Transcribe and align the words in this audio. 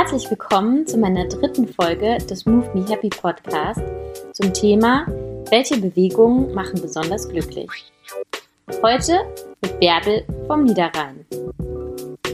Herzlich 0.00 0.30
willkommen 0.30 0.86
zu 0.86 0.96
meiner 0.96 1.26
dritten 1.26 1.66
Folge 1.66 2.18
des 2.18 2.46
Move 2.46 2.70
Me 2.72 2.88
Happy 2.88 3.08
Podcast 3.08 3.82
zum 4.32 4.54
Thema 4.54 5.04
Welche 5.50 5.76
Bewegungen 5.76 6.54
machen 6.54 6.80
besonders 6.80 7.28
glücklich? 7.28 7.68
Heute 8.80 9.18
mit 9.60 9.80
Bärbel 9.80 10.24
vom 10.46 10.62
Niederrhein, 10.62 11.26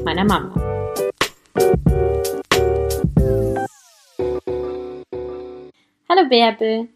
meiner 0.04 0.26
Mama. 0.26 0.54
Hallo 6.06 6.28
Bärbel, 6.28 6.88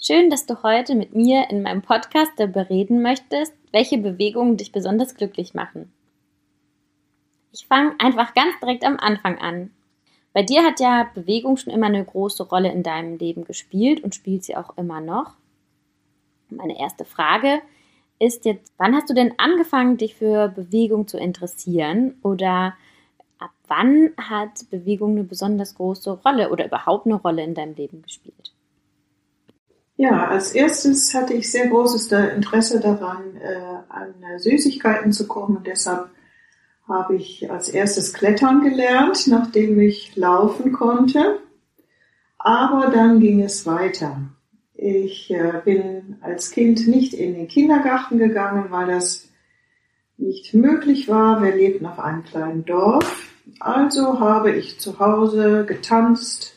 schön, 0.00 0.30
dass 0.30 0.46
du 0.46 0.62
heute 0.62 0.94
mit 0.94 1.14
mir 1.14 1.50
in 1.50 1.60
meinem 1.60 1.82
Podcast 1.82 2.32
darüber 2.38 2.70
reden 2.70 3.02
möchtest, 3.02 3.52
welche 3.70 3.98
Bewegungen 3.98 4.56
dich 4.56 4.72
besonders 4.72 5.14
glücklich 5.14 5.52
machen. 5.52 5.92
Ich 7.52 7.66
fange 7.66 7.94
einfach 7.98 8.32
ganz 8.32 8.58
direkt 8.62 8.82
am 8.82 8.96
Anfang 8.96 9.38
an. 9.38 9.72
Bei 10.36 10.42
dir 10.42 10.64
hat 10.64 10.80
ja 10.80 11.08
Bewegung 11.14 11.56
schon 11.56 11.72
immer 11.72 11.86
eine 11.86 12.04
große 12.04 12.42
Rolle 12.42 12.70
in 12.70 12.82
deinem 12.82 13.16
Leben 13.16 13.46
gespielt 13.46 14.04
und 14.04 14.14
spielt 14.14 14.44
sie 14.44 14.54
auch 14.54 14.76
immer 14.76 15.00
noch. 15.00 15.32
Meine 16.50 16.78
erste 16.78 17.06
Frage 17.06 17.62
ist 18.18 18.44
jetzt, 18.44 18.70
wann 18.76 18.94
hast 18.94 19.08
du 19.08 19.14
denn 19.14 19.32
angefangen, 19.38 19.96
dich 19.96 20.14
für 20.14 20.48
Bewegung 20.48 21.08
zu 21.08 21.16
interessieren? 21.16 22.18
Oder 22.22 22.74
ab 23.38 23.52
wann 23.66 24.10
hat 24.18 24.68
Bewegung 24.70 25.12
eine 25.12 25.24
besonders 25.24 25.74
große 25.74 26.10
Rolle 26.10 26.50
oder 26.50 26.66
überhaupt 26.66 27.06
eine 27.06 27.14
Rolle 27.14 27.42
in 27.42 27.54
deinem 27.54 27.74
Leben 27.74 28.02
gespielt? 28.02 28.52
Ja, 29.96 30.28
als 30.28 30.52
erstes 30.52 31.14
hatte 31.14 31.32
ich 31.32 31.50
sehr 31.50 31.68
großes 31.68 32.12
Interesse 32.12 32.78
daran, 32.78 33.36
äh, 33.38 33.78
an 33.88 34.12
Süßigkeiten 34.36 35.12
zu 35.12 35.26
kommen 35.26 35.56
und 35.56 35.66
deshalb 35.66 36.10
habe 36.88 37.16
ich 37.16 37.50
als 37.50 37.68
erstes 37.68 38.12
Klettern 38.12 38.62
gelernt, 38.62 39.26
nachdem 39.26 39.80
ich 39.80 40.14
laufen 40.16 40.72
konnte. 40.72 41.40
Aber 42.38 42.88
dann 42.88 43.20
ging 43.20 43.42
es 43.42 43.66
weiter. 43.66 44.20
Ich 44.74 45.30
äh, 45.30 45.60
bin 45.64 46.18
als 46.20 46.50
Kind 46.50 46.86
nicht 46.86 47.14
in 47.14 47.34
den 47.34 47.48
Kindergarten 47.48 48.18
gegangen, 48.18 48.66
weil 48.70 48.86
das 48.86 49.28
nicht 50.18 50.54
möglich 50.54 51.08
war. 51.08 51.42
Wir 51.42 51.54
lebten 51.54 51.86
auf 51.86 51.98
einem 51.98 52.24
kleinen 52.24 52.64
Dorf. 52.64 53.32
Also 53.58 54.20
habe 54.20 54.52
ich 54.52 54.78
zu 54.78 54.98
Hause 54.98 55.64
getanzt 55.66 56.56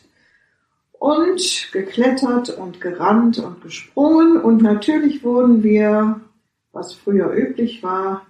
und 0.92 1.70
geklettert 1.72 2.50
und 2.50 2.80
gerannt 2.80 3.38
und 3.38 3.62
gesprungen. 3.62 4.36
Und 4.36 4.62
natürlich 4.62 5.24
wurden 5.24 5.62
wir, 5.62 6.20
was 6.72 6.94
früher 6.94 7.32
üblich 7.32 7.82
war, 7.82 8.26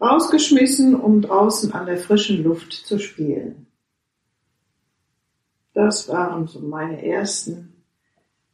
rausgeschmissen, 0.00 0.94
um 0.94 1.20
draußen 1.20 1.72
an 1.72 1.86
der 1.86 1.98
frischen 1.98 2.42
Luft 2.42 2.72
zu 2.72 2.98
spielen. 2.98 3.66
Das 5.74 6.08
waren 6.08 6.48
so 6.48 6.60
meine 6.60 7.04
ersten, 7.04 7.74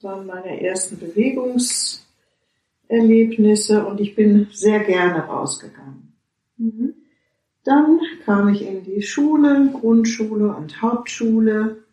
waren 0.03 0.27
meine 0.27 0.61
ersten 0.61 0.99
Bewegungserlebnisse 0.99 3.87
und 3.87 4.01
ich 4.01 4.15
bin 4.15 4.49
sehr 4.53 4.81
gerne 4.81 5.21
rausgegangen. 5.21 6.13
Mhm. 6.59 6.95
Dann 7.65 8.01
kam 8.25 8.49
ich 8.49 8.63
in 8.63 8.85
die 8.85 9.03
Schule, 9.03 9.71
Grundschule 9.73 10.55
und 10.55 10.83
Hauptschule 10.83 11.85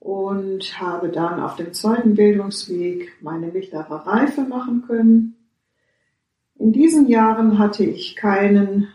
und 0.00 0.80
habe 0.80 1.08
dann 1.08 1.40
auf 1.40 1.56
dem 1.56 1.72
zweiten 1.72 2.14
Bildungsweg 2.14 3.12
meine 3.22 3.46
mittlere 3.46 4.06
Reife 4.06 4.42
machen 4.42 4.84
können 4.86 5.35
in 6.58 6.72
diesen 6.72 7.08
Jahren 7.08 7.58
hatte 7.58 7.84
ich 7.84 8.16
keinen 8.16 8.88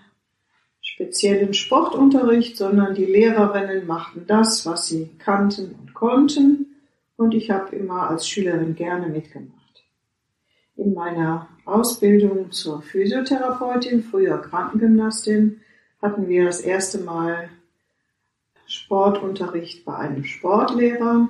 speziellen 0.81 1.53
Sportunterricht, 1.53 2.57
sondern 2.57 2.95
die 2.95 3.05
Lehrerinnen 3.05 3.87
machten 3.87 4.25
das, 4.27 4.65
was 4.65 4.87
sie 4.87 5.09
kannten 5.19 5.75
und 5.79 5.93
konnten 5.93 6.75
und 7.17 7.33
ich 7.33 7.51
habe 7.51 7.75
immer 7.75 8.09
als 8.09 8.27
Schülerin 8.27 8.75
gerne 8.75 9.07
mitgemacht. 9.07 9.83
In 10.75 10.93
meiner 10.93 11.47
Ausbildung 11.65 12.51
zur 12.51 12.81
Physiotherapeutin, 12.81 14.03
früher 14.03 14.39
Krankengymnastin, 14.39 15.61
hatten 16.01 16.27
wir 16.27 16.45
das 16.45 16.61
erste 16.61 16.99
Mal 16.99 17.49
Sportunterricht 18.65 19.85
bei 19.85 19.95
einem 19.95 20.23
Sportlehrer 20.23 21.29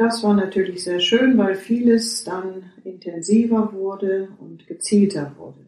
das 0.00 0.22
war 0.22 0.32
natürlich 0.32 0.84
sehr 0.84 0.98
schön, 0.98 1.36
weil 1.36 1.54
vieles 1.54 2.24
dann 2.24 2.72
intensiver 2.84 3.74
wurde 3.74 4.30
und 4.38 4.66
gezielter 4.66 5.34
wurde. 5.36 5.66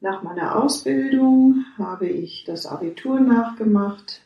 Nach 0.00 0.24
meiner 0.24 0.60
Ausbildung 0.60 1.64
habe 1.78 2.08
ich 2.08 2.42
das 2.42 2.66
Abitur 2.66 3.20
nachgemacht 3.20 4.20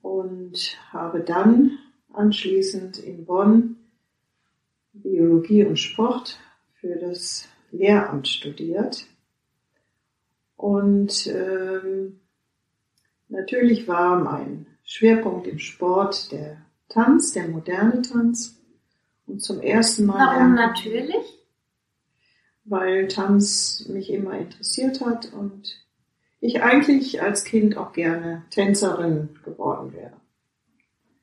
und 0.00 0.78
habe 0.92 1.20
dann 1.20 1.78
anschließend 2.10 2.96
in 2.96 3.26
Bonn 3.26 3.76
Biologie 4.94 5.66
und 5.66 5.78
Sport 5.78 6.38
für 6.72 6.96
das 6.96 7.46
Lehramt 7.70 8.28
studiert. 8.28 9.04
Und 10.56 11.26
ähm, 11.26 12.20
natürlich 13.28 13.86
war 13.86 14.18
mein 14.18 14.68
Schwerpunkt 14.84 15.46
im 15.46 15.58
Sport 15.58 16.32
der 16.32 16.64
Tanz, 16.90 17.32
der 17.32 17.48
moderne 17.48 18.02
Tanz. 18.02 18.60
Und 19.26 19.42
zum 19.42 19.60
ersten 19.60 20.06
Mal. 20.06 20.18
Warum 20.18 20.54
natürlich? 20.54 21.24
Weil 22.64 23.08
Tanz 23.08 23.86
mich 23.88 24.12
immer 24.12 24.38
interessiert 24.38 25.00
hat 25.00 25.32
und 25.32 25.80
ich 26.40 26.62
eigentlich 26.62 27.22
als 27.22 27.44
Kind 27.44 27.76
auch 27.76 27.92
gerne 27.92 28.44
Tänzerin 28.50 29.30
geworden 29.44 29.92
wäre. 29.92 30.12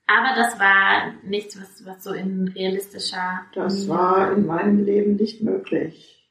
Aber 0.07 0.35
das 0.35 0.57
war 0.57 1.13
nichts, 1.23 1.59
was, 1.59 1.85
was 1.85 2.03
so 2.03 2.13
in 2.13 2.47
realistischer. 2.47 3.41
Das 3.53 3.89
war 3.89 4.31
in 4.31 4.45
meinem 4.45 4.85
Leben 4.85 5.17
nicht 5.17 5.41
möglich. 5.41 6.29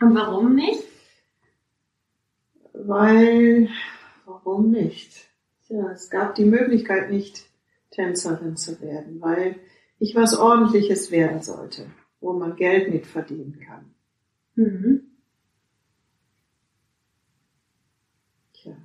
Und 0.00 0.14
warum 0.14 0.54
nicht? 0.54 0.82
Weil, 2.74 3.70
warum 4.26 4.70
nicht? 4.70 5.26
Ja, 5.68 5.90
es 5.90 6.10
gab 6.10 6.34
die 6.34 6.44
Möglichkeit 6.44 7.10
nicht, 7.10 7.46
Tänzerin 7.94 8.56
zu 8.56 8.80
werden, 8.80 9.20
weil 9.20 9.56
ich 9.98 10.14
was 10.14 10.36
Ordentliches 10.36 11.10
werden 11.10 11.42
sollte, 11.42 11.86
wo 12.20 12.32
man 12.32 12.56
Geld 12.56 12.92
mit 12.92 13.06
verdienen 13.06 13.60
kann. 13.60 13.94
Mhm. 14.56 15.02
Tja. 18.52 18.76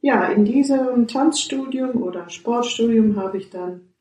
Ja, 0.00 0.26
in 0.28 0.44
diesem 0.44 1.06
Tanzstudium 1.06 2.02
oder 2.02 2.28
Sportstudium 2.28 3.16
habe 3.16 3.38
ich 3.38 3.50
dann 3.50 3.92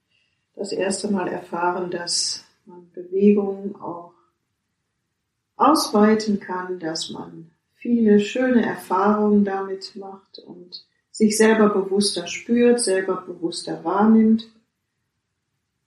das 0.55 0.71
erste 0.71 1.11
Mal 1.11 1.27
erfahren, 1.27 1.91
dass 1.91 2.45
man 2.65 2.89
Bewegungen 2.91 3.75
auch 3.75 4.13
ausweiten 5.55 6.39
kann, 6.39 6.79
dass 6.79 7.09
man 7.09 7.51
viele 7.75 8.19
schöne 8.19 8.65
Erfahrungen 8.65 9.43
damit 9.43 9.95
macht 9.95 10.39
und 10.39 10.85
sich 11.21 11.37
selber 11.37 11.69
bewusster 11.69 12.25
spürt, 12.25 12.79
selber 12.79 13.21
bewusster 13.21 13.83
wahrnimmt, 13.83 14.49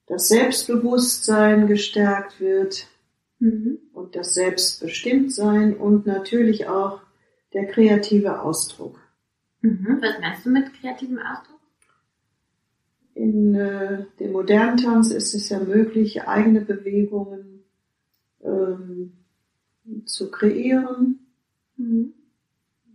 das 0.06 0.28
Selbstbewusstsein 0.28 1.66
gestärkt 1.66 2.40
wird 2.40 2.86
mhm. 3.40 3.78
und 3.92 4.14
das 4.14 4.34
Selbstbestimmtsein 4.34 5.76
und 5.76 6.06
natürlich 6.06 6.68
auch 6.68 7.00
der 7.52 7.66
kreative 7.66 8.42
Ausdruck. 8.42 9.00
Mhm. 9.60 9.98
Was 10.00 10.20
meinst 10.20 10.46
du 10.46 10.50
mit 10.50 10.72
kreativem 10.74 11.18
Ausdruck? 11.18 11.60
In 13.14 13.56
äh, 13.56 14.04
dem 14.20 14.30
modernen 14.30 14.76
Tanz 14.76 15.10
ist 15.10 15.34
es 15.34 15.48
ja 15.48 15.58
möglich, 15.58 16.28
eigene 16.28 16.60
Bewegungen 16.60 17.64
ähm, 18.40 19.14
zu 20.04 20.30
kreieren. 20.30 21.26
Mhm 21.76 22.14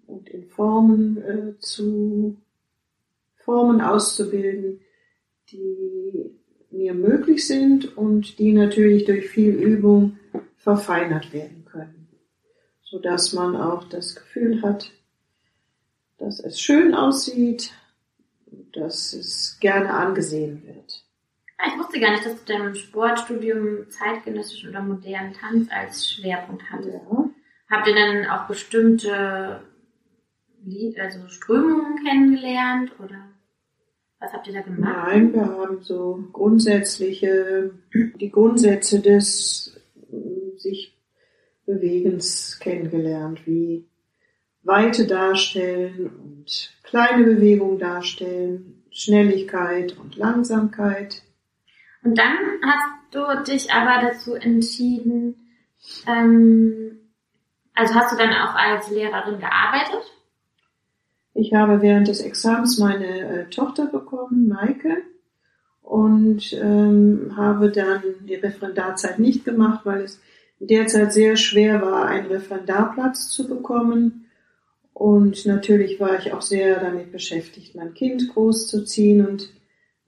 und 0.09 0.29
in 0.29 0.45
Formen 0.45 1.17
äh, 1.17 1.59
zu 1.59 2.37
Formen 3.35 3.81
auszubilden, 3.81 4.81
die 5.51 6.31
mir 6.71 6.93
möglich 6.93 7.47
sind 7.47 7.97
und 7.97 8.37
die 8.39 8.53
natürlich 8.53 9.05
durch 9.05 9.29
viel 9.29 9.53
Übung 9.53 10.17
verfeinert 10.57 11.33
werden 11.33 11.65
können, 11.65 12.07
so 12.83 12.99
dass 12.99 13.33
man 13.33 13.55
auch 13.55 13.85
das 13.85 14.15
Gefühl 14.15 14.61
hat, 14.61 14.91
dass 16.17 16.39
es 16.39 16.59
schön 16.59 16.93
aussieht, 16.93 17.71
dass 18.73 19.13
es 19.13 19.57
gerne 19.59 19.91
angesehen 19.91 20.63
wird. 20.65 21.05
Ah, 21.57 21.71
ich 21.73 21.79
wusste 21.79 21.99
gar 21.99 22.11
nicht, 22.11 22.25
dass 22.25 22.43
du 22.43 22.53
deinem 22.53 22.75
Sportstudium 22.75 23.89
zeitgenössischen 23.89 24.69
oder 24.69 24.81
modernen 24.81 25.33
Tanz 25.33 25.67
als 25.71 26.09
Schwerpunkt 26.13 26.63
hattest. 26.69 26.93
Ja. 26.93 27.29
Habt 27.69 27.87
ihr 27.87 27.95
dann 27.95 28.25
auch 28.27 28.47
bestimmte 28.47 29.61
also 30.99 31.27
Strömungen 31.27 32.03
kennengelernt 32.03 32.91
oder 32.99 33.29
was 34.19 34.33
habt 34.33 34.47
ihr 34.47 34.53
da 34.53 34.61
gemacht? 34.61 34.81
Nein, 34.81 35.33
wir 35.33 35.45
haben 35.45 35.81
so 35.81 36.23
grundsätzliche, 36.33 37.71
die 37.93 38.29
Grundsätze 38.29 38.99
des 38.99 39.79
sich 40.57 40.97
Bewegens 41.65 42.59
kennengelernt, 42.59 43.45
wie 43.45 43.87
Weite 44.63 45.07
darstellen 45.07 46.07
und 46.07 46.73
kleine 46.83 47.23
Bewegungen 47.23 47.79
darstellen, 47.79 48.83
Schnelligkeit 48.91 49.97
und 49.97 50.15
Langsamkeit. 50.17 51.23
Und 52.03 52.17
dann 52.17 52.37
hast 52.63 53.13
du 53.15 53.51
dich 53.51 53.71
aber 53.71 54.05
dazu 54.07 54.33
entschieden, 54.33 55.35
ähm, 56.07 56.99
also 57.73 57.93
hast 57.93 58.11
du 58.13 58.17
dann 58.17 58.33
auch 58.33 58.55
als 58.55 58.89
Lehrerin 58.89 59.39
gearbeitet? 59.39 60.18
Ich 61.39 61.53
habe 61.53 61.81
während 61.81 62.09
des 62.09 62.19
Examens 62.19 62.79
meine 62.79 63.07
äh, 63.07 63.49
Tochter 63.49 63.85
bekommen, 63.85 64.49
Maike, 64.49 64.97
und 65.81 66.51
ähm, 66.53 67.31
habe 67.37 67.71
dann 67.71 68.03
die 68.27 68.35
Referendarzeit 68.35 69.19
nicht 69.19 69.45
gemacht, 69.45 69.85
weil 69.85 70.01
es 70.01 70.19
derzeit 70.59 71.13
sehr 71.13 71.37
schwer 71.37 71.81
war, 71.81 72.05
einen 72.07 72.27
Referendarplatz 72.27 73.29
zu 73.29 73.47
bekommen. 73.47 74.25
Und 74.93 75.45
natürlich 75.45 75.99
war 76.01 76.19
ich 76.19 76.33
auch 76.33 76.41
sehr 76.41 76.81
damit 76.81 77.13
beschäftigt, 77.13 77.73
mein 77.73 77.93
Kind 77.93 78.27
großzuziehen 78.33 79.25
und 79.25 79.49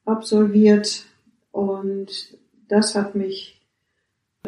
absolviert 0.06 1.06
und 1.52 2.36
das 2.68 2.96
hat 2.96 3.14
mich 3.16 3.56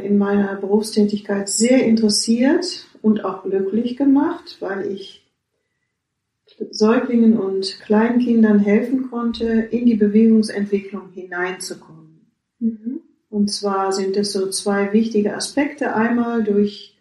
in 0.01 0.17
meiner 0.17 0.55
Berufstätigkeit 0.55 1.49
sehr 1.49 1.85
interessiert 1.85 2.87
und 3.01 3.25
auch 3.25 3.43
glücklich 3.43 3.97
gemacht, 3.97 4.57
weil 4.59 4.91
ich 4.91 5.23
Säuglingen 6.71 7.37
und 7.37 7.79
Kleinkindern 7.81 8.59
helfen 8.59 9.09
konnte, 9.09 9.45
in 9.45 9.85
die 9.85 9.95
Bewegungsentwicklung 9.95 11.11
hineinzukommen. 11.11 12.31
Mhm. 12.59 13.01
Und 13.29 13.51
zwar 13.51 13.91
sind 13.91 14.17
es 14.17 14.33
so 14.33 14.49
zwei 14.49 14.93
wichtige 14.93 15.35
Aspekte. 15.35 15.93
Einmal 15.93 16.43
durch 16.43 16.96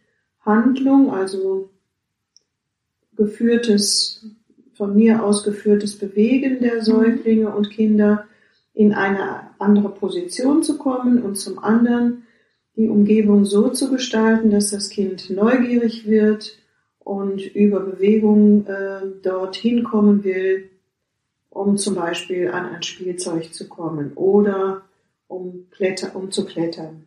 Handlung, 0.46 1.12
also 1.12 1.68
geführtes, 3.16 4.24
von 4.74 4.94
mir 4.94 5.22
aus 5.24 5.44
geführtes 5.44 5.98
Bewegen 5.98 6.60
der 6.60 6.76
mhm. 6.76 6.82
Säuglinge 6.82 7.54
und 7.54 7.70
Kinder 7.70 8.26
in 8.72 8.92
eine 8.92 9.50
andere 9.58 9.88
Position 9.88 10.62
zu 10.62 10.78
kommen 10.78 11.22
und 11.22 11.36
zum 11.36 11.58
anderen 11.58 12.24
die 12.76 12.88
Umgebung 12.88 13.46
so 13.46 13.70
zu 13.70 13.90
gestalten, 13.90 14.50
dass 14.50 14.70
das 14.70 14.90
Kind 14.90 15.30
neugierig 15.30 16.06
wird 16.06 16.58
und 16.98 17.40
über 17.54 17.80
Bewegung 17.80 18.66
äh, 18.66 19.00
dorthin 19.22 19.82
kommen 19.82 20.24
will, 20.24 20.70
um 21.48 21.78
zum 21.78 21.94
Beispiel 21.94 22.50
an 22.50 22.66
ein 22.66 22.82
Spielzeug 22.82 23.54
zu 23.54 23.66
kommen 23.68 24.12
oder 24.14 24.82
um, 25.26 25.68
kletter, 25.70 26.14
um 26.14 26.30
zu 26.30 26.44
klettern. 26.44 27.06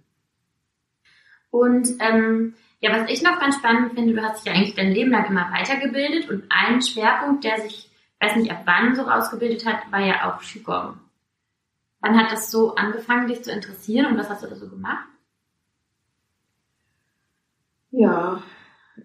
Und 1.51 1.95
ähm, 2.00 2.56
ja, 2.81 2.92
was 2.92 3.10
ich 3.10 3.22
noch 3.22 3.40
ganz 3.40 3.56
spannend 3.56 3.94
finde, 3.94 4.14
du 4.14 4.22
hast 4.22 4.38
dich 4.38 4.46
ja 4.46 4.58
eigentlich 4.58 4.76
dein 4.76 4.92
Leben 4.92 5.12
lang 5.12 5.26
immer 5.26 5.52
weitergebildet 5.52 6.30
und 6.30 6.46
ein 6.50 6.81
Schwerpunkt, 6.81 7.44
der 7.44 7.60
sich, 7.62 7.90
weiß 8.20 8.38
nicht 8.38 8.52
ab 8.52 8.62
wann 8.66 8.96
so 8.96 9.04
rausgebildet 9.04 9.66
hat, 9.66 9.92
war 9.92 10.00
ja 10.00 10.30
auch 10.31 10.42
Qigong. 10.42 10.98
Wann 12.02 12.18
hat 12.18 12.31
das 12.31 12.50
so 12.50 12.76
angefangen, 12.76 13.28
dich 13.28 13.44
zu 13.44 13.52
interessieren 13.52 14.06
und 14.08 14.18
was 14.18 14.30
hast 14.30 14.44
du 14.44 14.48
da 14.48 14.56
so 14.56 14.70
gemacht? 14.70 15.06
Ja, 17.92 18.42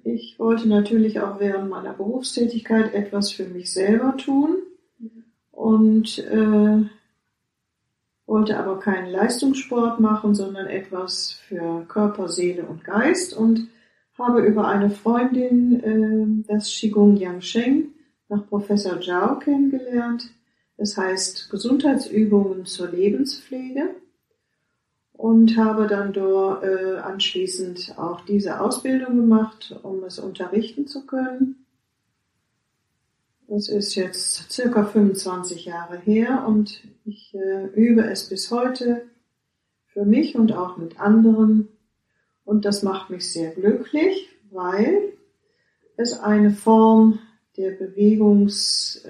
ich 0.04 0.38
wollte 0.38 0.68
natürlich 0.68 1.20
auch 1.20 1.40
während 1.40 1.70
meiner 1.70 1.94
Berufstätigkeit 1.94 2.94
etwas 2.94 3.32
für 3.32 3.46
mich 3.46 3.72
selber 3.72 4.16
tun 4.16 4.58
und 5.50 6.18
äh, 6.18 6.86
wollte 8.26 8.58
aber 8.58 8.78
keinen 8.80 9.10
Leistungssport 9.10 10.00
machen, 10.00 10.34
sondern 10.34 10.66
etwas 10.66 11.32
für 11.32 11.84
Körper, 11.88 12.28
Seele 12.28 12.64
und 12.64 12.84
Geist 12.84 13.36
und 13.36 13.68
habe 14.18 14.42
über 14.42 14.68
eine 14.68 14.90
Freundin 14.90 16.44
äh, 16.46 16.52
das 16.52 16.68
Qigong 16.68 17.16
Yangsheng 17.16 17.88
nach 18.28 18.46
Professor 18.48 19.00
Zhao 19.00 19.38
kennengelernt. 19.38 20.30
Es 20.76 20.96
heißt 20.96 21.50
Gesundheitsübungen 21.50 22.64
zur 22.64 22.88
Lebenspflege 22.88 23.90
und 25.12 25.56
habe 25.56 25.86
dann 25.86 26.12
dort 26.12 26.64
äh, 26.64 26.96
anschließend 26.98 27.94
auch 27.98 28.22
diese 28.22 28.60
Ausbildung 28.60 29.16
gemacht, 29.16 29.76
um 29.82 30.02
es 30.04 30.18
unterrichten 30.18 30.86
zu 30.86 31.06
können. 31.06 31.63
Das 33.48 33.68
ist 33.68 33.94
jetzt 33.94 34.50
circa 34.50 34.84
25 34.84 35.66
Jahre 35.66 35.98
her 35.98 36.44
und 36.46 36.82
ich 37.04 37.34
äh, 37.34 37.66
übe 37.74 38.02
es 38.02 38.28
bis 38.28 38.50
heute 38.50 39.02
für 39.86 40.04
mich 40.04 40.34
und 40.34 40.52
auch 40.52 40.76
mit 40.76 40.98
anderen. 40.98 41.68
Und 42.44 42.64
das 42.64 42.82
macht 42.82 43.10
mich 43.10 43.30
sehr 43.32 43.50
glücklich, 43.50 44.28
weil 44.50 45.12
es 45.96 46.18
eine 46.18 46.50
Form 46.50 47.18
der 47.56 47.72
Bewegungs, 47.72 49.06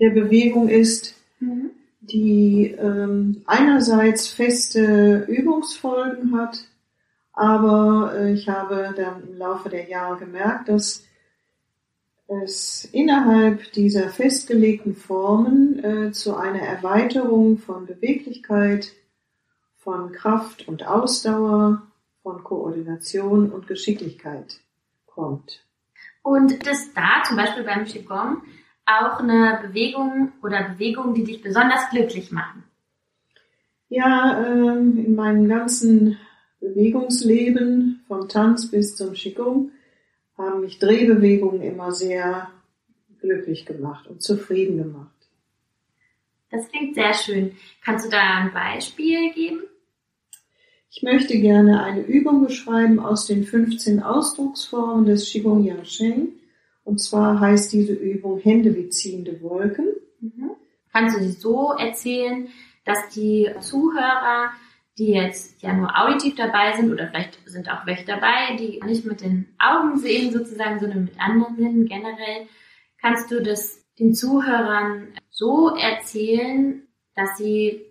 der 0.00 0.10
Bewegung 0.10 0.68
ist, 0.68 1.14
mhm. 1.40 1.70
die 2.00 2.74
ähm, 2.78 3.42
einerseits 3.46 4.28
feste 4.28 5.26
Übungsfolgen 5.28 6.38
hat, 6.38 6.64
aber 7.32 8.14
äh, 8.14 8.32
ich 8.32 8.48
habe 8.48 8.94
dann 8.96 9.28
im 9.28 9.38
Laufe 9.38 9.68
der 9.68 9.88
Jahre 9.88 10.18
gemerkt, 10.18 10.68
dass 10.68 11.04
es 12.42 12.84
innerhalb 12.92 13.72
dieser 13.72 14.08
festgelegten 14.08 14.94
Formen 14.94 15.84
äh, 15.84 16.12
zu 16.12 16.36
einer 16.36 16.60
Erweiterung 16.60 17.58
von 17.58 17.86
Beweglichkeit, 17.86 18.92
von 19.76 20.12
Kraft 20.12 20.68
und 20.68 20.86
Ausdauer, 20.86 21.82
von 22.22 22.44
Koordination 22.44 23.50
und 23.50 23.66
Geschicklichkeit 23.66 24.60
kommt. 25.06 25.64
Und 26.22 26.66
das 26.66 26.92
da 26.94 27.22
zum 27.26 27.36
Beispiel 27.36 27.64
beim 27.64 27.84
Qigong 27.84 28.42
auch 28.86 29.18
eine 29.18 29.60
Bewegung 29.62 30.32
oder 30.42 30.70
Bewegungen, 30.70 31.14
die 31.14 31.24
dich 31.24 31.42
besonders 31.42 31.90
glücklich 31.90 32.30
machen? 32.30 32.64
Ja, 33.88 34.44
ähm, 34.46 34.98
in 34.98 35.14
meinem 35.14 35.48
ganzen 35.48 36.18
Bewegungsleben, 36.60 38.04
vom 38.06 38.28
Tanz 38.28 38.70
bis 38.70 38.96
zum 38.96 39.12
Qigong, 39.12 39.70
haben 40.36 40.60
mich 40.60 40.78
Drehbewegungen 40.78 41.62
immer 41.62 41.92
sehr 41.92 42.50
glücklich 43.20 43.66
gemacht 43.66 44.06
und 44.08 44.22
zufrieden 44.22 44.78
gemacht. 44.78 45.10
Das 46.50 46.68
klingt 46.68 46.94
sehr 46.94 47.14
schön. 47.14 47.56
Kannst 47.82 48.06
du 48.06 48.10
da 48.10 48.20
ein 48.20 48.52
Beispiel 48.52 49.32
geben? 49.32 49.62
Ich 50.90 51.02
möchte 51.02 51.38
gerne 51.38 51.82
eine 51.82 52.02
Übung 52.02 52.44
beschreiben 52.44 53.00
aus 53.00 53.26
den 53.26 53.44
15 53.44 54.02
Ausdrucksformen 54.02 55.06
des 55.06 55.30
Qigong 55.30 55.64
Yangsheng 55.64 56.28
und 56.84 57.00
zwar 57.00 57.40
heißt 57.40 57.72
diese 57.72 57.94
Übung 57.94 58.40
Hände 58.40 58.76
wie 58.76 58.90
ziehende 58.90 59.40
Wolken. 59.40 59.86
Mhm. 60.20 60.50
Kannst 60.92 61.16
du 61.16 61.22
sie 61.22 61.32
so 61.32 61.72
erzählen, 61.72 62.48
dass 62.84 63.08
die 63.14 63.48
Zuhörer, 63.60 64.50
die 64.98 65.12
jetzt 65.12 65.62
ja 65.62 65.72
nur 65.72 65.98
auditiv 65.98 66.34
dabei 66.34 66.76
sind 66.76 66.92
oder 66.92 67.08
vielleicht 67.08 67.38
sind 67.46 67.70
auch 67.70 67.86
welche 67.86 68.04
dabei, 68.04 68.56
die 68.58 68.80
nicht 68.84 69.04
mit 69.04 69.22
den 69.22 69.48
Augen 69.58 69.98
sehen 69.98 70.32
sozusagen, 70.32 70.80
sondern 70.80 71.04
mit 71.04 71.18
anderen 71.18 71.56
Sinnen 71.56 71.86
generell, 71.86 72.46
kannst 73.00 73.30
du 73.30 73.42
das 73.42 73.82
den 73.98 74.14
Zuhörern 74.14 75.08
so 75.30 75.74
erzählen, 75.76 76.82
dass 77.14 77.36
sie 77.36 77.82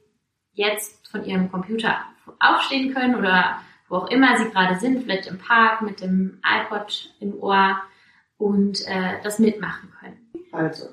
jetzt 0.53 1.08
von 1.08 1.25
ihrem 1.25 1.51
Computer 1.51 1.98
aufstehen 2.39 2.93
können 2.93 3.15
oder 3.15 3.62
wo 3.88 3.98
auch 3.98 4.10
immer 4.10 4.38
sie 4.38 4.50
gerade 4.50 4.79
sind, 4.79 5.03
vielleicht 5.03 5.27
im 5.27 5.38
Park 5.38 5.81
mit 5.81 6.01
dem 6.01 6.39
iPod 6.46 7.13
im 7.20 7.34
Ohr 7.41 7.81
und 8.38 8.88
äh, 8.88 9.22
das 9.24 9.38
mitmachen 9.39 9.91
können. 10.00 10.31
Also, 10.51 10.86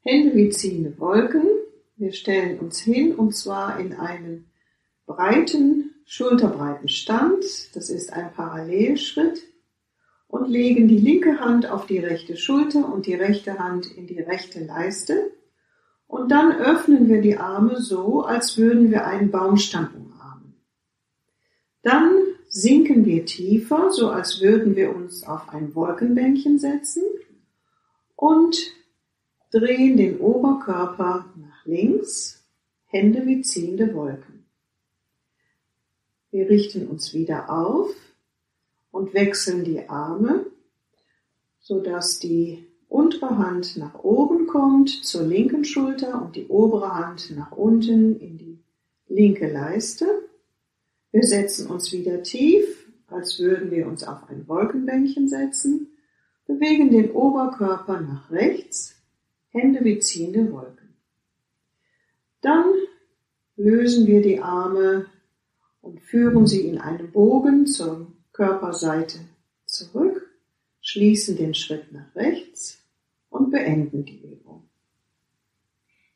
Hände 0.00 0.34
wie 0.34 0.50
ziehende 0.50 0.98
Wolken. 0.98 1.42
Wir 1.96 2.12
stellen 2.12 2.58
uns 2.58 2.80
hin 2.80 3.14
und 3.14 3.34
zwar 3.34 3.78
in 3.78 3.94
einen 3.94 4.50
breiten, 5.06 5.94
schulterbreiten 6.04 6.88
Stand. 6.88 7.44
Das 7.74 7.90
ist 7.90 8.12
ein 8.12 8.32
Parallelschritt. 8.32 9.42
Und 10.28 10.48
legen 10.48 10.88
die 10.88 10.98
linke 10.98 11.38
Hand 11.38 11.70
auf 11.70 11.86
die 11.86 11.98
rechte 11.98 12.36
Schulter 12.36 12.92
und 12.92 13.06
die 13.06 13.14
rechte 13.14 13.58
Hand 13.58 13.86
in 13.86 14.06
die 14.06 14.20
rechte 14.20 14.64
Leiste. 14.64 15.30
Und 16.08 16.30
dann 16.30 16.52
öffnen 16.52 17.08
wir 17.08 17.20
die 17.20 17.36
Arme 17.36 17.80
so, 17.80 18.22
als 18.22 18.58
würden 18.58 18.90
wir 18.90 19.06
einen 19.06 19.30
Baumstamm 19.30 19.88
umarmen. 19.94 20.54
Dann 21.82 22.10
sinken 22.48 23.04
wir 23.04 23.24
tiefer, 23.24 23.92
so 23.92 24.10
als 24.10 24.40
würden 24.40 24.76
wir 24.76 24.94
uns 24.94 25.24
auf 25.24 25.48
ein 25.50 25.74
Wolkenbänkchen 25.74 26.58
setzen 26.58 27.02
und 28.14 28.56
drehen 29.50 29.96
den 29.96 30.18
Oberkörper 30.18 31.26
nach 31.36 31.66
links, 31.66 32.44
Hände 32.86 33.26
wie 33.26 33.42
ziehende 33.42 33.94
Wolken. 33.94 34.35
Wir 36.36 36.50
richten 36.50 36.86
uns 36.86 37.14
wieder 37.14 37.48
auf 37.48 37.96
und 38.90 39.14
wechseln 39.14 39.64
die 39.64 39.88
Arme, 39.88 40.44
so 41.60 41.80
dass 41.80 42.18
die 42.18 42.66
untere 42.90 43.38
Hand 43.38 43.78
nach 43.78 44.04
oben 44.04 44.46
kommt 44.46 44.90
zur 44.90 45.22
linken 45.22 45.64
Schulter 45.64 46.20
und 46.20 46.36
die 46.36 46.46
obere 46.48 46.94
Hand 46.94 47.34
nach 47.34 47.52
unten 47.52 48.20
in 48.20 48.36
die 48.36 48.58
linke 49.08 49.50
Leiste. 49.50 50.04
Wir 51.10 51.22
setzen 51.22 51.68
uns 51.70 51.90
wieder 51.92 52.22
tief, 52.22 52.86
als 53.06 53.38
würden 53.38 53.70
wir 53.70 53.86
uns 53.86 54.04
auf 54.04 54.28
ein 54.28 54.46
Wolkenbänkchen 54.46 55.30
setzen, 55.30 55.88
bewegen 56.46 56.90
den 56.90 57.12
Oberkörper 57.12 58.02
nach 58.02 58.30
rechts, 58.30 58.94
Hände 59.48 59.82
wie 59.84 60.00
ziehende 60.00 60.52
Wolken. 60.52 60.96
Dann 62.42 62.74
lösen 63.56 64.06
wir 64.06 64.20
die 64.20 64.38
Arme 64.38 65.06
und 65.86 66.02
führen 66.02 66.46
sie 66.46 66.66
in 66.66 66.80
einem 66.80 67.12
Bogen 67.12 67.66
zur 67.66 68.12
Körperseite 68.32 69.20
zurück, 69.66 70.28
schließen 70.80 71.36
den 71.36 71.54
Schritt 71.54 71.92
nach 71.92 72.14
rechts 72.16 72.84
und 73.30 73.50
beenden 73.50 74.04
die 74.04 74.20
Übung. 74.20 74.68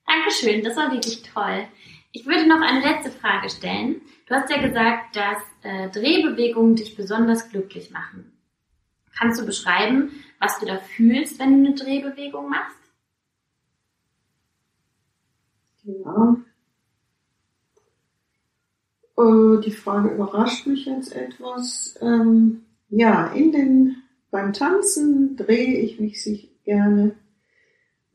Dankeschön, 0.07 0.65
das 0.65 0.77
war 0.77 0.91
wirklich 0.91 1.23
toll. 1.23 1.69
Ich 2.11 2.27
würde 2.27 2.49
noch 2.49 2.61
eine 2.61 2.81
letzte 2.81 3.13
Frage 3.13 3.49
stellen. 3.49 4.01
Du 4.27 4.35
hast 4.35 4.51
ja 4.51 4.61
gesagt, 4.61 5.15
dass 5.15 5.39
äh, 5.63 5.89
Drehbewegungen 5.91 6.75
dich 6.75 6.97
besonders 6.97 7.49
glücklich 7.51 7.93
machen. 7.93 8.33
Kannst 9.17 9.41
du 9.41 9.47
beschreiben, 9.47 10.11
was 10.41 10.59
du 10.59 10.67
da 10.67 10.79
fühlst, 10.79 11.39
wenn 11.39 11.63
du 11.63 11.69
eine 11.69 11.77
Drehbewegung 11.77 12.49
machst? 12.49 12.77
Ja. 15.85 16.37
Äh, 19.61 19.65
die 19.65 19.73
Frage 19.73 20.11
überrascht 20.11 20.67
mich 20.67 20.87
jetzt 20.87 21.15
etwas. 21.15 21.99
Ähm, 22.01 22.63
ja, 22.89 23.29
in 23.29 23.53
den, 23.53 24.03
beim 24.31 24.53
Tanzen 24.53 25.37
drehe 25.37 25.79
ich 25.79 26.01
mich 26.01 26.23
sich 26.23 26.51
gerne 26.65 27.15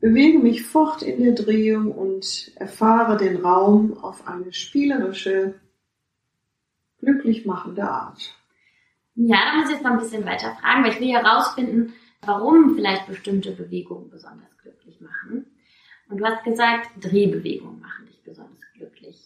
bewege 0.00 0.38
mich 0.38 0.64
fort 0.64 1.02
in 1.02 1.22
der 1.22 1.34
Drehung 1.34 1.92
und 1.92 2.52
erfahre 2.56 3.16
den 3.16 3.44
Raum 3.44 3.98
auf 3.98 4.28
eine 4.28 4.52
spielerische, 4.52 5.54
glücklich 7.00 7.46
machende 7.46 7.88
Art. 7.88 8.34
Ja, 9.14 9.36
da 9.36 9.56
muss 9.56 9.68
ich 9.68 9.76
jetzt 9.76 9.84
noch 9.84 9.92
ein 9.92 9.98
bisschen 9.98 10.24
weiter 10.24 10.56
fragen, 10.60 10.84
weil 10.84 10.92
ich 10.92 11.00
will 11.00 11.12
herausfinden, 11.12 11.94
warum 12.22 12.74
vielleicht 12.74 13.06
bestimmte 13.06 13.52
Bewegungen 13.52 14.10
besonders 14.10 14.56
glücklich 14.58 15.00
machen. 15.00 15.46
Und 16.08 16.18
du 16.18 16.24
hast 16.24 16.44
gesagt, 16.44 16.90
Drehbewegungen 17.00 17.80
machen 17.80 18.06
dich 18.06 18.22
besonders 18.22 18.60
glücklich. 18.74 19.16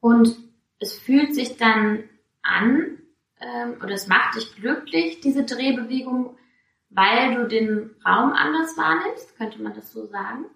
Und 0.00 0.36
es 0.80 0.98
fühlt 0.98 1.34
sich 1.34 1.56
dann 1.56 2.04
an, 2.42 2.98
ähm, 3.40 3.76
oder 3.82 3.94
es 3.94 4.08
macht 4.08 4.36
dich 4.36 4.54
glücklich, 4.56 5.20
diese 5.20 5.44
Drehbewegung, 5.44 6.36
weil 6.88 7.36
du 7.36 7.46
den 7.46 7.90
Raum 8.04 8.32
anders 8.32 8.76
wahrnimmst, 8.76 9.36
könnte 9.36 9.62
man 9.62 9.74
das 9.74 9.92
so 9.92 10.06
sagen? 10.06 10.46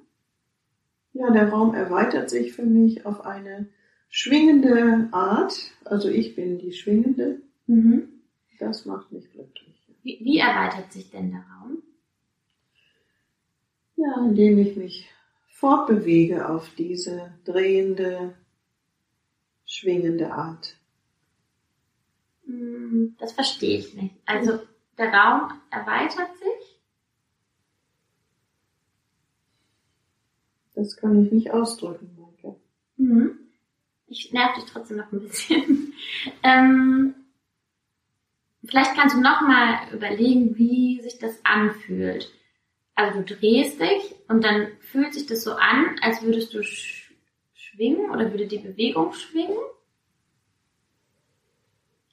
Ja, 1.13 1.31
der 1.31 1.49
Raum 1.51 1.75
erweitert 1.75 2.29
sich 2.29 2.53
für 2.53 2.65
mich 2.65 3.07
auf 3.07 3.25
eine 3.25 3.69
schwingende 4.09 5.09
Art. 5.13 5.55
Also 5.85 6.09
ich 6.09 6.35
bin 6.35 6.59
die 6.59 6.73
Schwingende. 6.73 7.41
Mhm. 7.67 8.09
Das 8.59 8.85
macht 8.85 9.13
mich 9.13 9.31
glücklich. 9.31 9.75
Wie, 10.03 10.19
wie 10.23 10.39
erweitert 10.39 10.93
sich 10.93 11.11
denn 11.11 11.31
der 11.31 11.41
Raum? 11.41 11.83
Ja, 13.97 14.27
indem 14.27 14.59
ich 14.59 14.77
mich 14.77 15.09
fortbewege 15.49 16.49
auf 16.49 16.69
diese 16.77 17.33
drehende, 17.45 18.35
schwingende 19.65 20.33
Art. 20.33 20.77
Hm, 22.47 23.17
das 23.19 23.33
verstehe 23.33 23.79
ich 23.79 23.95
nicht. 23.95 24.15
Also 24.27 24.61
der 24.99 25.13
Raum 25.13 25.53
erweitert 25.71 26.37
sich? 26.39 26.81
Das 30.75 30.97
kann 30.97 31.25
ich 31.25 31.33
nicht 31.33 31.51
ausdrücken, 31.53 32.17
Maike. 32.19 32.57
Mhm. 32.97 33.39
Ich 34.07 34.33
nerv 34.33 34.55
dich 34.55 34.65
trotzdem 34.65 34.99
noch 34.99 35.11
ein 35.13 35.21
bisschen. 35.21 35.95
ähm, 36.43 37.15
vielleicht 38.65 38.95
kannst 38.95 39.17
du 39.17 39.21
nochmal 39.21 39.93
überlegen, 39.93 40.57
wie 40.57 41.01
sich 41.01 41.19
das 41.19 41.41
anfühlt. 41.45 42.31
Also 42.97 43.23
du 43.23 43.35
drehst 43.35 43.81
dich 43.81 44.15
und 44.29 44.45
dann 44.45 44.69
fühlt 44.81 45.15
sich 45.15 45.27
das 45.27 45.43
so 45.43 45.53
an, 45.53 45.97
als 46.03 46.23
würdest 46.23 46.55
du 46.55 46.63
schwingen 47.75 48.11
oder 48.11 48.31
würde 48.31 48.47
die 48.47 48.59
Bewegung 48.59 49.13
schwingen. 49.13 49.59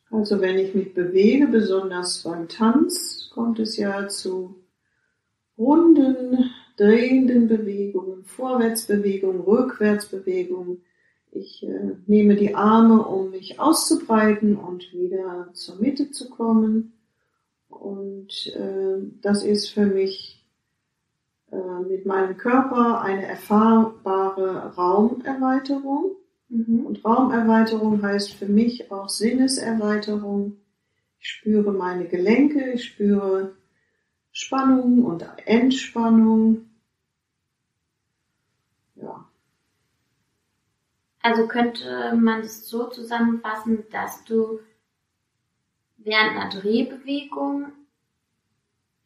Also 0.10 0.42
wenn 0.42 0.58
ich 0.58 0.76
mich 0.76 0.94
bewege, 0.94 1.48
besonders 1.48 2.24
beim 2.24 2.50
Tanz, 2.50 3.30
kommt 3.34 3.60
es 3.60 3.78
ja 3.78 4.08
zu 4.08 4.56
runden, 5.58 6.52
drehenden 6.76 7.48
Bewegungen, 7.48 8.26
Vorwärtsbewegungen, 8.26 9.42
Rückwärtsbewegungen. 9.42 10.84
Ich 11.32 11.64
äh, 11.64 11.96
nehme 12.08 12.36
die 12.36 12.56
Arme, 12.56 13.06
um 13.06 13.30
mich 13.30 13.60
auszubreiten 13.60 14.58
und 14.58 14.92
wieder 14.92 15.50
zur 15.54 15.76
Mitte 15.76 16.12
zu 16.12 16.30
kommen. 16.30 16.94
Und 17.70 18.48
äh, 18.48 18.98
das 19.22 19.46
ist 19.46 19.70
für 19.70 19.86
mich 19.86 20.41
äh, 21.52 21.80
mit 21.88 22.06
meinem 22.06 22.38
Körper 22.38 23.02
eine 23.02 23.26
erfahrbare 23.26 24.74
Raumerweiterung. 24.76 26.16
Mhm. 26.48 26.86
Und 26.86 27.04
Raumerweiterung 27.04 28.02
heißt 28.02 28.34
für 28.34 28.46
mich 28.48 28.92
auch 28.92 29.10
Sinneserweiterung. 29.10 30.58
Ich 31.20 31.28
spüre 31.28 31.74
meine 31.74 32.08
Gelenke, 32.08 32.72
ich 32.72 32.86
spüre 32.86 33.56
Spannung 34.32 35.04
und 35.04 35.26
Entspannung. 35.46 36.70
Ja. 38.96 39.28
Also 41.22 41.48
könnte 41.48 42.16
man 42.16 42.40
es 42.42 42.68
so 42.68 42.88
zusammenfassen, 42.88 43.84
dass 43.92 44.24
du 44.24 44.62
während 45.98 46.38
einer 46.38 46.50
Drehbewegung 46.50 47.74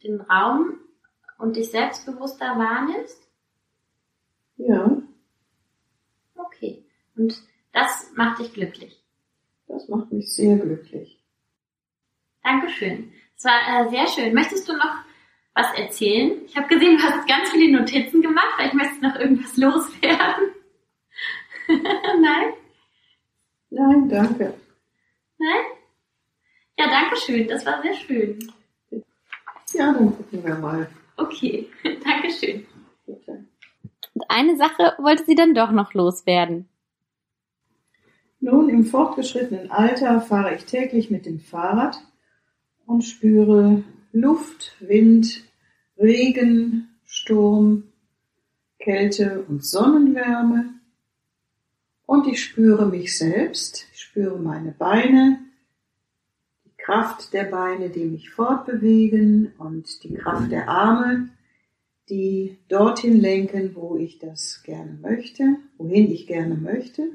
den 0.04 0.22
Raum 0.22 0.80
und 1.38 1.56
dich 1.56 1.72
selbstbewusster 1.72 2.58
wahrnimmst? 2.58 3.22
Ja. 4.58 5.02
Okay. 6.36 6.86
Und 7.16 7.42
das 7.72 8.12
macht 8.16 8.40
dich 8.40 8.54
glücklich. 8.54 9.02
Das 9.68 9.88
macht 9.88 10.12
mich 10.12 10.34
sehr 10.34 10.58
glücklich. 10.58 11.22
Dankeschön. 12.44 13.12
Es 13.36 13.44
war 13.44 13.86
äh, 13.86 13.90
sehr 13.90 14.08
schön. 14.08 14.34
Möchtest 14.34 14.70
du 14.70 14.74
noch 14.74 14.96
was 15.54 15.74
erzählen? 15.78 16.46
Ich 16.46 16.56
habe 16.56 16.68
gesehen, 16.68 16.98
du 16.98 17.04
hast 17.04 17.28
ganz 17.28 17.50
viele 17.50 17.80
Notizen 17.80 18.22
gemacht. 18.22 18.54
Vielleicht 18.56 18.74
möchtest 18.76 19.02
du 19.02 19.08
noch 19.08 19.16
irgendwas 19.16 19.58
loswerden. 19.58 20.52
Nein? 21.68 22.54
Nein, 23.72 24.10
danke. 24.10 24.54
Nein? 25.38 25.64
Ja, 26.78 26.88
danke 26.88 27.18
schön. 27.18 27.48
Das 27.48 27.66
war 27.66 27.82
sehr 27.82 27.94
schön. 27.94 28.54
Ja, 29.74 29.92
dann 29.92 30.16
gucken 30.16 30.44
wir 30.46 30.56
mal. 30.56 30.90
Okay, 31.18 31.68
Dankeschön. 32.04 32.66
Bitte. 33.06 33.46
Und 34.14 34.24
eine 34.30 34.58
Sache 34.58 34.94
wollte 34.98 35.26
sie 35.26 35.36
dann 35.36 35.54
doch 35.54 35.72
noch 35.72 35.94
loswerden. 35.94 36.68
Nun, 38.40 38.70
im 38.70 38.86
fortgeschrittenen 38.86 39.72
Alter 39.72 40.22
fahre 40.22 40.56
ich 40.56 40.66
täglich 40.66 41.10
mit 41.10 41.26
dem 41.26 41.40
Fahrrad 41.40 41.98
und 42.86 43.02
spüre 43.02 43.84
Luft, 44.12 44.76
Wind, 44.80 45.44
Regen, 45.98 46.90
Sturm, 47.06 47.84
Kälte 48.80 49.46
und 49.48 49.66
Sonnenwärme. 49.66 50.70
Und 52.06 52.28
ich 52.28 52.44
spüre 52.44 52.86
mich 52.86 53.18
selbst, 53.18 53.88
ich 53.94 54.02
spüre 54.02 54.38
meine 54.38 54.72
Beine, 54.72 55.40
Kraft 56.86 57.34
der 57.34 57.46
Beine, 57.46 57.90
die 57.90 58.06
mich 58.06 58.30
fortbewegen 58.30 59.54
und 59.58 60.04
die 60.04 60.14
Kraft 60.14 60.52
der 60.52 60.70
Arme, 60.70 61.30
die 62.10 62.60
dorthin 62.68 63.20
lenken, 63.20 63.74
wo 63.74 63.96
ich 63.96 64.20
das 64.20 64.62
gerne 64.62 64.94
möchte, 65.02 65.58
wohin 65.80 66.12
ich 66.12 66.28
gerne 66.28 66.54
möchte 66.54 67.08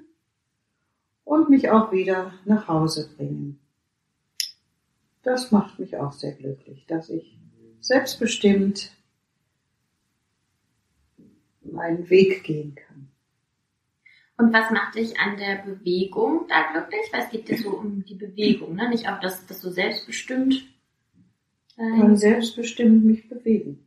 und 1.23 1.51
mich 1.51 1.71
auch 1.71 1.93
wieder 1.93 2.35
nach 2.47 2.67
Hause 2.67 3.11
bringen. 3.17 3.61
Das 5.23 5.53
macht 5.53 5.79
mich 5.79 5.97
auch 5.97 6.15
sehr 6.15 6.33
glücklich, 6.33 6.87
dass 6.89 7.09
ich 7.09 7.39
selbstbestimmt 7.79 8.91
meinen 11.63 12.11
Weg 12.11 12.43
gehen 12.43 12.75
kann. 12.75 12.90
Und 14.41 14.55
was 14.55 14.71
macht 14.71 14.95
dich 14.95 15.21
an 15.21 15.37
der 15.37 15.57
Bewegung 15.57 16.47
da 16.49 16.73
glücklich? 16.73 17.13
Weil 17.13 17.21
es 17.25 17.31
geht 17.31 17.49
ja 17.51 17.59
so 17.59 17.77
um 17.77 18.03
die 18.07 18.15
Bewegung, 18.15 18.75
ne? 18.75 18.89
nicht 18.89 19.07
auch, 19.07 19.21
dass, 19.21 19.47
dass 19.47 19.61
du 19.61 19.71
selbstbestimmt. 19.71 20.65
Äh, 21.77 21.99
kann 21.99 22.17
selbstbestimmt 22.17 23.05
mich 23.05 23.29
bewegen. 23.29 23.87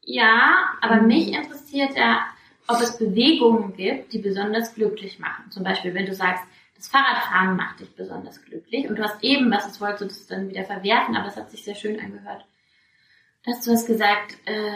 Ja, 0.00 0.74
aber 0.80 0.96
mhm. 0.96 1.06
mich 1.06 1.32
interessiert 1.32 1.96
ja, 1.96 2.24
ob 2.66 2.80
es 2.80 2.98
Bewegungen 2.98 3.76
gibt, 3.76 4.12
die 4.12 4.18
besonders 4.18 4.74
glücklich 4.74 5.20
machen. 5.20 5.48
Zum 5.50 5.62
Beispiel, 5.62 5.94
wenn 5.94 6.06
du 6.06 6.14
sagst, 6.14 6.42
das 6.76 6.88
Fahrradfahren 6.88 7.56
macht 7.56 7.78
dich 7.78 7.94
besonders 7.94 8.42
glücklich. 8.44 8.88
Und 8.88 8.96
du 8.96 9.04
hast 9.04 9.22
eben, 9.22 9.48
was 9.52 9.70
es 9.70 9.80
wolltest 9.80 10.02
du 10.02 10.06
das 10.06 10.26
dann 10.26 10.48
wieder 10.48 10.64
verwerfen, 10.64 11.14
aber 11.14 11.28
es 11.28 11.36
hat 11.36 11.52
sich 11.52 11.62
sehr 11.62 11.76
schön 11.76 12.00
angehört. 12.00 12.44
Hast 13.46 13.64
du 13.64 13.72
was 13.72 13.86
gesagt, 13.86 14.38
äh, 14.46 14.72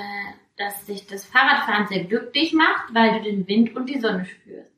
dass 0.56 0.86
sich 0.86 1.08
das 1.08 1.24
Fahrradfahren 1.24 1.88
sehr 1.88 2.04
glücklich 2.04 2.52
macht, 2.52 2.94
weil 2.94 3.18
du 3.18 3.24
den 3.24 3.48
Wind 3.48 3.74
und 3.74 3.88
die 3.88 3.98
Sonne 3.98 4.24
spürst? 4.24 4.77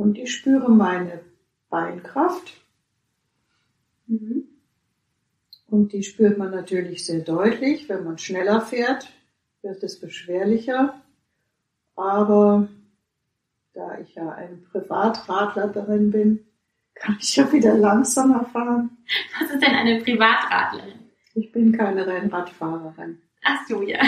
Und 0.00 0.16
ich 0.16 0.34
spüre 0.34 0.70
meine 0.70 1.20
Beinkraft. 1.68 2.58
Mhm. 4.06 4.44
Und 5.66 5.92
die 5.92 6.02
spürt 6.02 6.38
man 6.38 6.50
natürlich 6.50 7.04
sehr 7.04 7.20
deutlich. 7.20 7.86
Wenn 7.90 8.04
man 8.04 8.16
schneller 8.16 8.62
fährt, 8.62 9.12
wird 9.60 9.82
es 9.82 10.00
beschwerlicher. 10.00 11.02
Aber 11.96 12.66
da 13.74 13.98
ich 13.98 14.14
ja 14.14 14.30
ein 14.30 14.64
Privatradlerin 14.72 16.10
bin, 16.10 16.46
kann 16.94 17.18
ich 17.20 17.36
ja 17.36 17.52
wieder 17.52 17.74
langsamer 17.76 18.46
fahren. 18.46 18.96
Was 19.38 19.50
ist 19.50 19.62
denn 19.62 19.74
eine 19.74 20.00
Privatradlerin? 20.00 21.10
Ich 21.34 21.52
bin 21.52 21.72
keine 21.72 22.06
Rennradfahrerin. 22.06 23.20
Ach 23.44 23.68
so, 23.68 23.82
ja. 23.82 24.00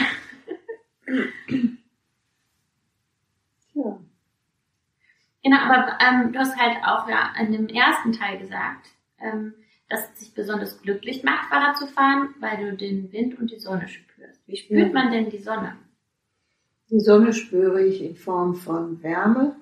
Ja. 3.74 4.01
Genau, 5.42 5.58
aber 5.58 5.98
ähm, 6.00 6.32
du 6.32 6.38
hast 6.38 6.56
halt 6.56 6.76
auch 6.84 7.08
ja 7.08 7.32
in 7.40 7.52
dem 7.52 7.66
ersten 7.68 8.12
Teil 8.12 8.38
gesagt, 8.38 8.88
ähm, 9.18 9.54
dass 9.88 10.08
es 10.12 10.20
sich 10.20 10.34
besonders 10.34 10.80
glücklich 10.80 11.22
macht, 11.24 11.48
Fahrrad 11.48 11.76
zu 11.76 11.86
fahren, 11.86 12.34
weil 12.40 12.58
du 12.70 12.76
den 12.76 13.12
Wind 13.12 13.38
und 13.38 13.50
die 13.50 13.58
Sonne 13.58 13.88
spürst. 13.88 14.40
Wie 14.46 14.56
spürt 14.56 14.88
Ja. 14.88 14.92
man 14.92 15.10
denn 15.10 15.30
die 15.30 15.38
Sonne? 15.38 15.76
Die 16.90 17.00
Sonne 17.00 17.32
spüre 17.32 17.82
ich 17.84 18.02
in 18.02 18.14
Form 18.16 18.54
von 18.54 19.02
Wärme 19.02 19.56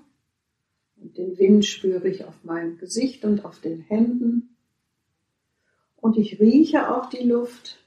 und 0.97 1.17
den 1.17 1.39
Wind 1.39 1.65
spüre 1.65 2.09
ich 2.09 2.25
auf 2.25 2.45
meinem 2.45 2.77
Gesicht 2.79 3.25
und 3.25 3.45
auf 3.45 3.61
den 3.61 3.81
Händen. 3.81 4.57
Und 5.97 6.17
ich 6.17 6.41
rieche 6.41 6.91
auch 6.95 7.09
die 7.09 7.23
Luft. 7.27 7.79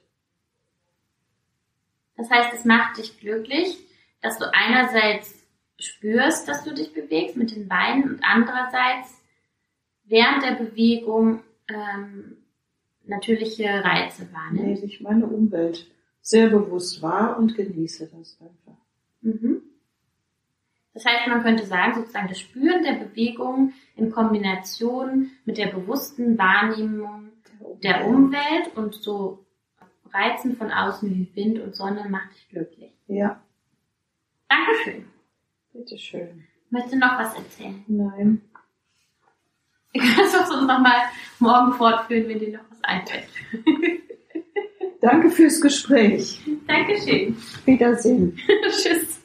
Das 2.16 2.30
heißt, 2.30 2.52
es 2.54 2.64
macht 2.64 2.98
dich 2.98 3.18
glücklich, 3.18 3.78
dass 4.22 4.38
du 4.38 4.50
einerseits 4.52 5.43
spürst, 5.78 6.48
dass 6.48 6.64
du 6.64 6.72
dich 6.72 6.92
bewegst 6.92 7.36
mit 7.36 7.54
den 7.54 7.68
Beinen 7.68 8.04
und 8.04 8.20
andererseits 8.22 9.20
während 10.04 10.42
der 10.42 10.52
Bewegung 10.52 11.42
ähm, 11.68 12.36
natürliche 13.04 13.84
Reize 13.84 14.32
wahrnimmst. 14.32 14.64
nehme 14.64 14.84
ich 14.86 15.00
meine 15.00 15.26
Umwelt 15.26 15.90
sehr 16.20 16.48
bewusst 16.48 17.02
wahr 17.02 17.38
und 17.38 17.54
genieße 17.54 18.10
das 18.16 18.38
einfach. 18.40 18.80
Mhm. 19.20 19.62
Das 20.94 21.04
heißt, 21.04 21.26
man 21.26 21.42
könnte 21.42 21.66
sagen, 21.66 21.94
sozusagen 21.94 22.28
das 22.28 22.38
Spüren 22.38 22.84
der 22.84 23.04
Bewegung 23.04 23.72
in 23.96 24.10
Kombination 24.10 25.32
mit 25.44 25.58
der 25.58 25.66
bewussten 25.66 26.38
Wahrnehmung 26.38 27.30
der 27.82 28.06
Umwelt 28.06 28.76
und 28.76 28.94
so 28.94 29.44
Reizen 30.12 30.56
von 30.56 30.70
außen 30.70 31.10
wie 31.10 31.34
Wind 31.34 31.58
und 31.58 31.74
Sonne 31.74 32.08
macht 32.08 32.32
dich 32.34 32.48
glücklich. 32.48 32.92
Ja, 33.08 33.42
Dankeschön. 34.48 35.06
Bitteschön. 35.74 36.44
Möchtest 36.70 36.94
du 36.94 36.98
noch 36.98 37.18
was 37.18 37.34
erzählen? 37.34 37.84
Nein. 37.88 38.40
Du 39.92 40.00
kannst 40.00 40.34
es 40.34 40.50
uns 40.50 40.66
nochmal 40.66 41.02
morgen 41.38 41.72
fortführen, 41.74 42.28
wenn 42.28 42.38
dir 42.38 42.52
noch 42.52 42.64
was 42.70 42.82
einfällt. 42.82 43.28
Danke 45.00 45.30
fürs 45.30 45.60
Gespräch. 45.60 46.40
Dankeschön. 46.66 47.36
Wiedersehen. 47.66 48.38
Tschüss. 48.70 49.20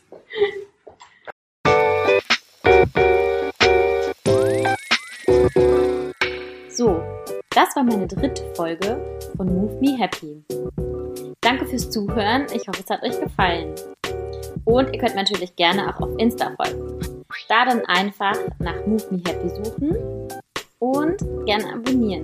So, 6.69 7.01
das 7.49 7.75
war 7.75 7.83
meine 7.83 8.07
dritte 8.07 8.53
Folge 8.55 9.21
von 9.37 9.47
Move 9.47 9.79
Me 9.79 9.97
Happy. 9.97 10.43
Danke 11.41 11.65
fürs 11.65 11.89
Zuhören. 11.89 12.45
Ich 12.53 12.67
hoffe, 12.67 12.83
es 12.83 12.89
hat 12.89 13.03
euch 13.03 13.19
gefallen. 13.19 13.73
Und 14.65 14.93
ihr 14.93 14.99
könnt 14.99 15.15
natürlich 15.15 15.55
gerne 15.55 15.89
auch 15.89 16.01
auf 16.01 16.17
Insta 16.17 16.55
folgen. 16.55 16.99
Da 17.47 17.65
dann 17.65 17.83
einfach 17.85 18.37
nach 18.59 18.85
Move 18.85 19.05
Me 19.09 19.21
Happy 19.27 19.49
suchen 19.49 19.95
und 20.77 21.17
gerne 21.45 21.73
abonnieren. 21.73 22.23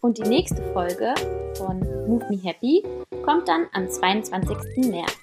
Und 0.00 0.18
die 0.18 0.28
nächste 0.28 0.62
Folge 0.72 1.14
von 1.54 1.78
Move 2.08 2.24
Me 2.30 2.38
Happy 2.42 2.82
kommt 3.24 3.48
dann 3.48 3.66
am 3.72 3.88
22. 3.88 4.56
März. 4.90 5.16